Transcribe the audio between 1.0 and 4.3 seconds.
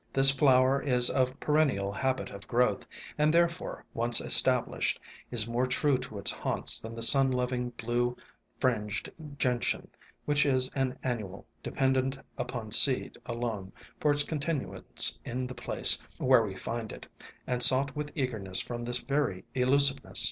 of perennial habit of growth, and therefore, once